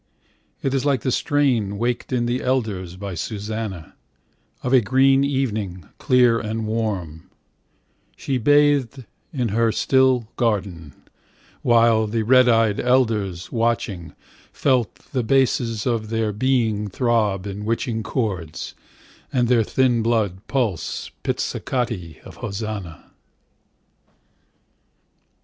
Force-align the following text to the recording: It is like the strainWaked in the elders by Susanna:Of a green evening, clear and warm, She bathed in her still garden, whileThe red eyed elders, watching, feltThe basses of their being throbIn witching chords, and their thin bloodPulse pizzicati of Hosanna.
It 0.63 0.73
is 0.73 0.83
like 0.83 1.01
the 1.01 1.11
strainWaked 1.11 2.11
in 2.11 2.25
the 2.25 2.41
elders 2.41 2.95
by 2.95 3.13
Susanna:Of 3.13 4.73
a 4.73 4.81
green 4.81 5.23
evening, 5.23 5.89
clear 5.99 6.39
and 6.39 6.65
warm, 6.65 7.29
She 8.15 8.39
bathed 8.39 9.05
in 9.31 9.49
her 9.49 9.71
still 9.71 10.27
garden, 10.37 10.93
whileThe 11.63 12.23
red 12.25 12.49
eyed 12.49 12.79
elders, 12.79 13.51
watching, 13.51 14.15
feltThe 14.51 15.27
basses 15.27 15.85
of 15.85 16.09
their 16.09 16.33
being 16.33 16.87
throbIn 16.89 17.63
witching 17.63 18.01
chords, 18.01 18.73
and 19.31 19.47
their 19.47 19.63
thin 19.63 20.01
bloodPulse 20.01 21.11
pizzicati 21.23 22.21
of 22.21 22.37
Hosanna. 22.37 23.11